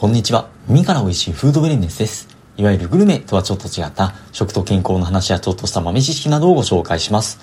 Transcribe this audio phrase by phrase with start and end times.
[0.00, 0.48] こんにちは。
[0.66, 2.26] 耳から美味しいフードウェルネスです。
[2.56, 7.38] いわゆるグルメとはちょっと違った食と健康の話やちょっとした豆知識などをご紹介します。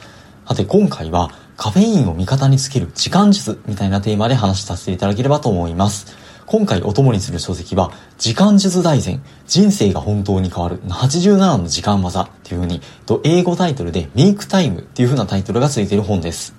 [0.48, 6.18] さて今回はカフェインを味方につける時間術みたいなテーマで話しさせていただければと思います。
[6.48, 12.82] 今回お供にする書籍は、時間術大全、人生が本当に変わる87の時間技っていう風に、
[13.24, 16.56] 英語タイトルでメイクタイムっていう風なタイトルがついている本です。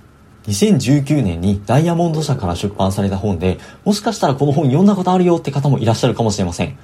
[0.49, 6.77] 2019年にダイヤモンド社から出版された本で、もしかしたらこの本読んだことあるよって方もいらっしゃるかもしれません。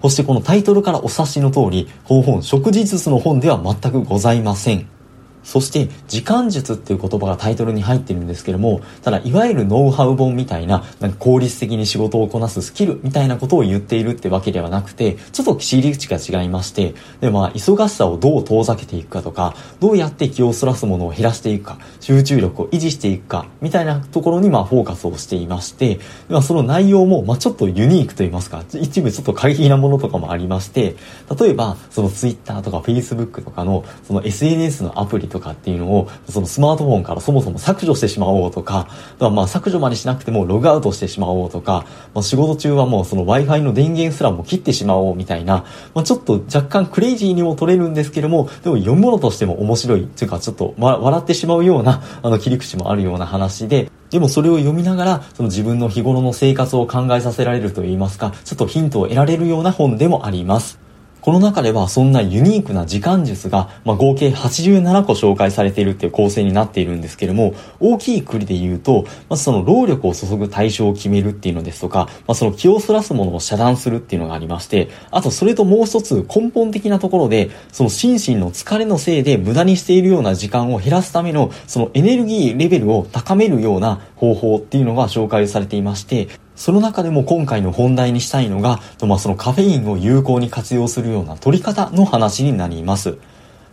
[0.00, 4.97] そしてこのタイトルからお察しの通り、この本、食事術の本では全くございません。
[5.42, 30.96] そして、時間術っていう言葉がタイトルに入ってるんですけども、ただ、いわゆるノウハウ本みたいな、なんか効率的に仕事をこなすスキルみたいなことを言っているってわけではなくて、ちょっと切り口が違いまして、で、まあ、忙しさをどう遠ざけていくかとか、どうやって気をそらすものを減らしていくか、集中力を維持していくか、みたいなところに、まあ、フォーカスをしていまして、まあ、その内容も、まあ、ちょっとユニークと言いますか、一部ちょっと過激なものとかもありまして、
[31.38, 60.87] 例えば、その Twitter とか Facebook とかの、その SNS のアプリとかっていうのを、そのスマートフォンからそもそも削除してしまおうとか、まあ削除までしなくてもログアウトしてしまおうとか、まあ、仕事中はもうその Wi-Fi の電源すらも切ってしまおうみたいな、まあ、ちょっと若干クレイジーにも取れるんですけども、でも読むものとしても面白いっていうかちょっと、笑ってしまうようなあの切り口もあるような話で、でもそれを読みながら、その自分の日頃の生活を考えさせられると言いますか、ちょっとヒントを得られるような本でもあります。
[61.28, 86.28] この中ではそんなユニークな時間術が、まあ、合計87個紹介されているっていう構成になっているんですけれども、大きい国で言うと、まずその労力を注ぐ対象を決めるっていうのですとか、まあ、その気をそらすものを遮断するっていうのがありまして、あとそれともう一つ根本的なところで、その心身の疲れのせいで無駄にしているような時間を減らすための、そのエネルギーレベルを高めるような方法っていうのが紹介されていまして、
[86.58, 93.16] その中でも今回の本題にしたいのが、まあ、そのカフェインを有効に活用するような取り方の話になります。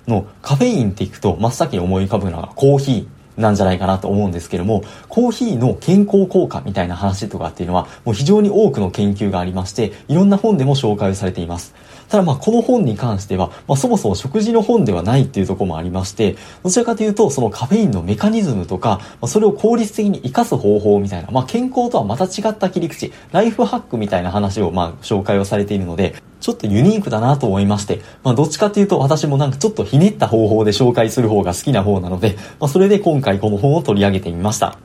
[0.08, 3.08] の、カフェインっていくと真っ先に思い浮かぶのがコーヒー。
[3.38, 11.76] なんじゃないかなと思うんですけども、コーヒーの健康効果みたいな話とかっていうのは、もう非常に多くの研究がありまして、いろんな本でも紹介されています。
[12.10, 34.78] ただまあこの本に関しては、まあそもそも食事の本ではないっていうとこもありまして、どちらかというとそのカフェインのメカニズムとか、まあ、それを効率的に活かす方法みたいな、まあ健康とはまた違った切り口、ライフハックみたいな話をまあ紹介をされているので、ちょっとユニークだなと思いまして、まあどっちかというと私もなんかちょっとひねった方法で紹介する方が好きな方なので、まあそれで今回この本を取り上げてみました。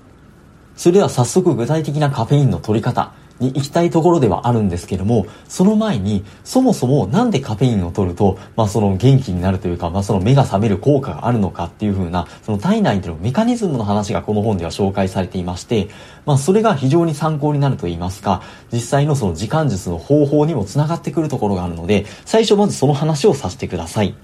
[0.76, 15.88] それでは早速具体的なカフェインの取り方、に行きたいところではあるんですけども、その前に、そもそもなんでカフェインを取ると、まあその元気になるというか、まあその目が覚める効果があるのかっていう風な、その体内でのメカニズムの話がこの本では紹介されていまして、
[16.26, 18.42] まあそれが非常に参考になると言いますか、
[18.72, 24.14] 実際のその時間術の方法にもつながってくるところがあるので、最初まずその話をさせてください。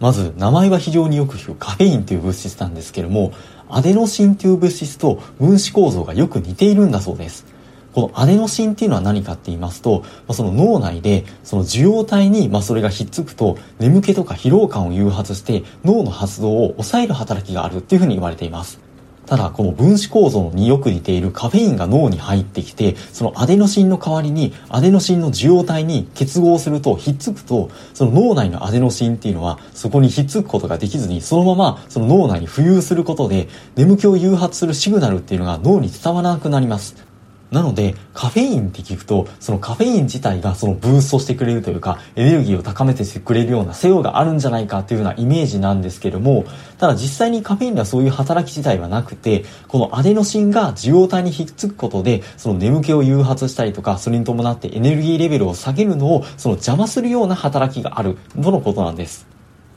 [0.00, 3.32] まず、名前は非常によく聞くカフェインという物質なんですけども、
[3.68, 7.59] アデノシンという物質と分子構造がよく似ているんだそうです。
[7.94, 18.90] このアデノシンっていうのは何かって言いますと、まあ、その脳内でその受容体にまあそれがひっつくと眠気とか疲労感を誘発して脳の発動を抑える働きがあるっていうふうに言われています。
[19.30, 33.46] ただ、この分子構造によく似ているカフェインが脳に入ってきて、そのアデノシンの代わりに、アデノシンの受容体に結合すると、ひっつくと、その脳内のアデノシンっていうのは、そこにひっつくことができずに、そのまま、その脳内に浮遊することで、
[33.76, 37.09] 眠気を誘発するシグナルっていうのが脳に伝わらなくなります。
[37.50, 46.44] なので、カフェインって聞くと、そのカフェイン自体がそのブーストしてくれるというか、エネルギーを高めてくれるような作用があるんじゃないかというようなイメージなんですけども、
[46.78, 59.26] ただ実際にカフェインにはそういう働き自体はなくて、このアデノシンが受容体にひっつくことで、その眠気を誘発したりとか、それに伴ってエネルギーレベルを下げるのを、その邪魔するような働きがある、とのことなんです。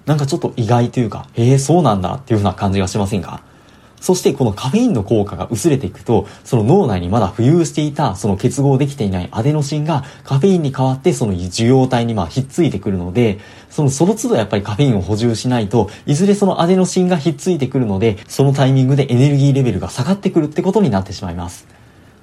[0.05, 3.41] なんかちょっと意外というか、へえ、そうなんだっていうふうな感じがしませんか？
[4.03, 13.39] そしてこのカフェインの効果が薄れていくと、その脳内にまだ浮遊していた、その結合できていないアデノシンがカフェインに代わってその受容体にまあひっついてくるので、
[13.69, 21.65] そのその都度やっぱりカフェインを補充しないと、いずれそのアデノシンがひっついてくるので、そのタイミングでエネルギーレベルが下がってくるってことになってしまいます。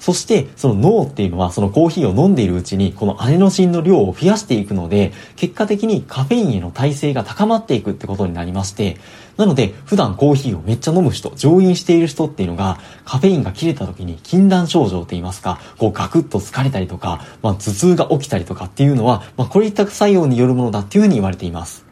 [0.01, 8.97] そして、その脳っていうのは、そのコーヒーを飲んでいるうちに、このアデノシンの量を増やしていくので、結果的にカフェインへの耐性が高まっていくってことになりまして、
[9.37, 21.90] なので、普段コーヒーをめっちゃ飲む人、上飲している人っていうのが、カフェインが切れた時に禁断症状って言いますか、こうガクッと疲れたりとか、まあ頭痛が起きたりとかっていうのは、まあこういった作用によるものだっていうふうに言われています。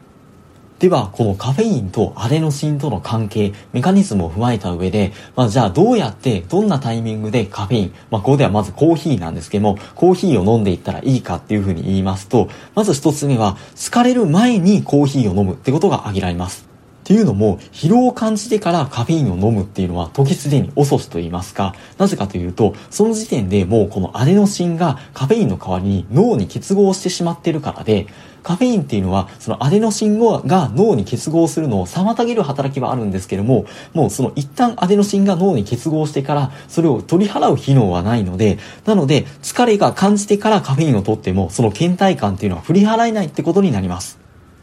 [0.79, 16.68] では、このカフェインとアデノシンとの関係、メカニズムを踏まえた上で、まあじゃあどうやって、どんなタイミングでカフェイン、まあここではまずコーヒーなんですけども、コーヒーを飲んでいったらいいかっていうふうに言いますと、まず一つ目は、疲れる前にコーヒーを飲むってことが挙げられます。
[17.09, 28.05] っていうのも、疲労を感じてからカフェインを飲むっていうのは時すでに遅しと言いますか、なぜかというと、その時点でもうこのアデノシンがカフェインの代わりに脳に結合してしまってるからで、
[28.43, 33.65] カフェインっていうのは、そのアデノシンが脳に結合するのを妨げる働きはあるんですけども、
[33.95, 44.18] もうその一旦アデノシンが脳に結合してから、それを取り払う機能はないので、なので、疲れが感じてからカフェインを取っても、その倦怠感っていうのは振り払えないってことになります。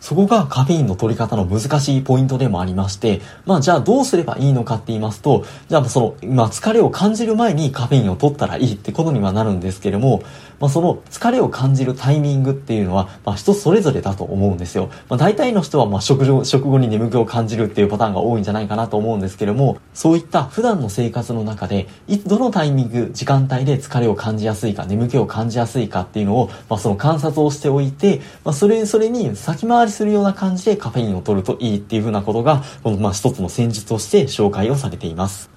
[0.07, 10.23] そこがカフェインの取り方の難しいポイントでもありまして、まあじゃあどうすればいいのかって言いますと、じゃあその、まあ疲れを感じる前にカフェインを取ったらいいってことにはなるんですけれども、
[10.61, 14.91] まあその疲れを感じるタイミングっていうのは、まあ人それぞれだと思うんですよ。
[15.09, 35.51] まあ大体の人はまあ食後、食後に眠気を感じるっていうパターンが多いんじゃないかなと思うんですけれども、そういった普段の生活の中で、いどのタイミング、時間帯で疲れを感じやすいか、眠気を感じやすいかっていうのを、まあその観察をしておいて、まあそれ、それに先回りするような感じでカフェインを取るといいっていう風なことが、このまあ一つの戦術として紹介をされています。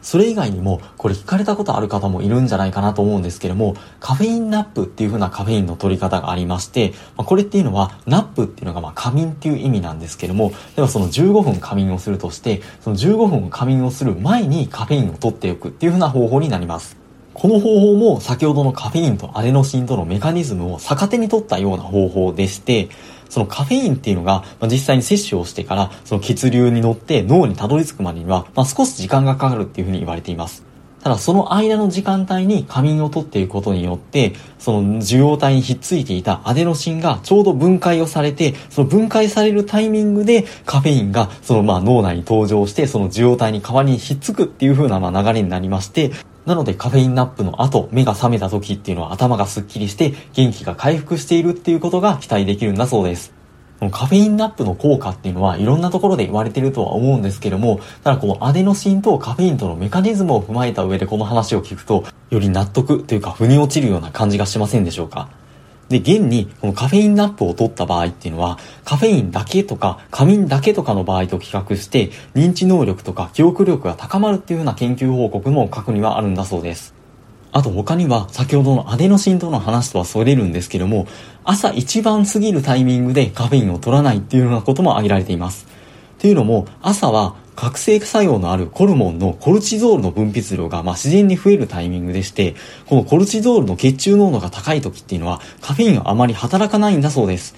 [0.00, 17.02] それ以外にも、これ聞かれたことある方もいるんじゃないかなと思うんですけども、 caffeine nap っていう風なカフェインの取り方がありまして、まあ、これっていうのは、 nap っていうのがまあ仮眠っていう意味なんですけども、ではその15分仮眠をするとして、その15分仮眠をする前にカフェインを取っておくっていう風な方法になります。
[17.34, 22.88] この方法も先ほどのカフェインとアデノシンとのメカニズムを逆手に取ったような方法でして、
[23.32, 30.64] そのカフェインっていうのが、まあ、実際に摂取をしてから、その血流に乗って脳にたどり着くまでには、まあ、少し時間がかかるっていうふうに言われています。
[31.02, 46.12] ただその間の時間帯に仮眠を取っていくことによって、その受容体にひっついていたアデノシンがちょうど分解をされて、その分解されるタイミングでカフェインがそのまあ脳内に登場して、その受容体に代わりにひっつくっていう風なまあ流れになりまして、
[46.46, 53.32] なのでカフェインナップの後、目が覚めた時っていうのは頭がスッキリして元気が回復しているっていうことが期待できるんだそうです。
[53.90, 65.28] カフェインナップの効果っていうのはいろんなところで言われてるとは思うんですけども、ただこのアデノシンとカフェインとのメカニズムを踏まえた上でこの話を聞くと、より納得というか腑に落ちるような感じがしませんでしょうか？
[65.92, 76.94] で、現に、このカフェインナップを取った場合っていうのは、カフェインだけとか、仮眠だけとかの場合と比較して、認知能力とか記憶力が高まるっていうような研究報告も過去にはあるんだそうです。
[77.52, 81.06] あと他には、先ほどのアデノシンとの話とはそれるんですけども、
[81.44, 85.66] 朝一番過ぎるタイミングでカフェインを取らないっていうようなことも挙げられています。
[86.18, 92.54] っていうのも、朝は覚醒作用のあるコルモンのコルチゾールの分泌量がま自然に増えるタイミングでして、
[92.86, 97.54] このコルチゾールの血中濃度が高い時っていうのはカフェインはあまり働かないんだそうです。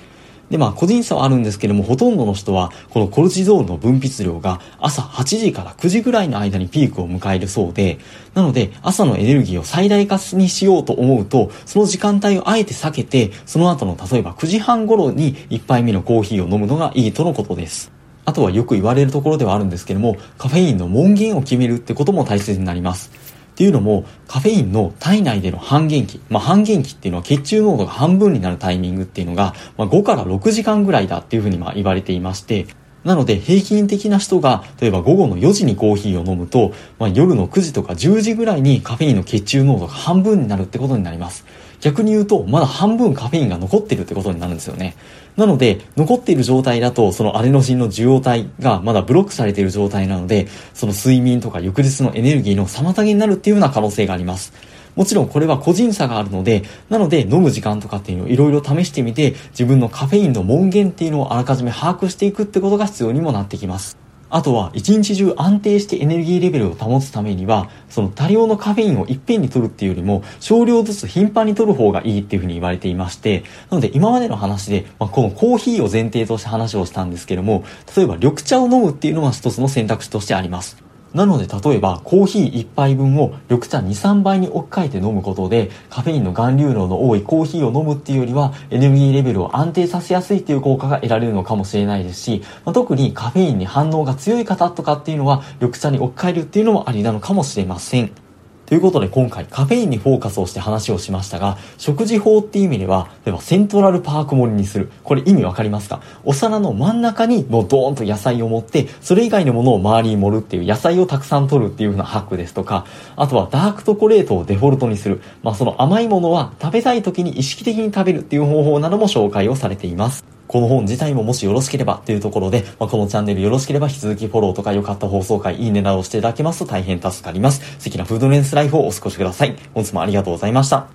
[0.50, 7.98] で、まあ、個人差はあるんですけども、ほとんどの人は、このコルチゾールの分泌量が朝8時から9時ぐらいの間にピークを迎えるそうで、
[8.34, 18.03] なので、朝のエネルギーを最大化にしようと思うと、その時間帯をあえて避けて、その後の例えば9時半頃に1杯目のコーヒーを飲むのがいいとのことです。
[18.24, 23.10] あとはよく言われるところではあるんですけども、カフェインの門限を決めるってことも大切になります。
[23.54, 32.66] っていうのも、カフェインの体内での半減期、まあ、半減期っていうのは血中濃度が半分になるタイミングっていうのが、まあ、5から6時間ぐらいだっていうふうにまあ言われていまして、
[33.04, 41.44] なので平均的な人が、例えば午後の4時にコーヒーを飲むと、まあ、夜の9時とか10時ぐらいにカフェインの血中濃度が半分になるってことになります。
[41.80, 44.96] 逆に言うと、まだ半分カフェインが残ってるってことになるんですよね。
[45.36, 54.54] なので、残っている状態だと、そのアレノシンの受容体がまだブロックされている状態なので、その睡眠とか翌日のエネルギーの妨げになるっていうような可能性があります。
[54.96, 63.96] もちろんこれは個人差があるので、なので飲む時間とかっていうのをいろいろ試してみて、自分のカフェインの門限っていうのをあらかじめ把握していくってことが必要にもなってきます。
[64.30, 77.62] あとは一日中安定してエネルギーレベルを保つためには、その多量のカフェインをいっぺんに取るっていうよりも、少量ずつ頻繁に取る方がいいっていうふうに言われていまして、なので今までの話で、まあ、このコーヒーを前提として話をしたんですけども、
[77.96, 80.83] 例えば緑茶を飲むっていうのは一つの選択肢としてあります。
[81.14, 98.23] なので例えばコーヒー1杯分を緑茶2、3倍に置き換えて飲むことでカフェインの含流量の多いコーヒーを飲むっていうよりはエネルギーレベルを安定させやすいっていう効果が得られるのかもしれないですし、まあ、特にカフェインに反応が強い方とかっていうのは緑茶に置き換えるっていうのもありなのかもしれません。
[98.66, 104.90] ということで今回カフェインにフォーカスをして話をしましたが、食事法っていう意味では、例えばセントラルパーク盛りにする。
[105.02, 106.00] これ意味わかりますか？
[106.24, 115.20] お皿の真ん中にもうドーンと野菜を盛って、それ以外のものを周りに盛るっていう野菜をたくさん取るっていう風なハックですとか、あとはダークチョコレートをデフォルトにする。
[115.42, 120.24] まあその甘いものは食べたい時に意識的に食べるっていう方法なども紹介をされています。
[120.54, 127.58] この本自体ももしよろしければというところで、まあ、このチャンネルよろしければ引き続きフォローとか良かった放送回、いいねなどしていただけますと大変助かります。
[127.80, 129.56] 素敵なフードレンスライフをお過ごしください。
[129.74, 130.94] 本日もありがとうございました。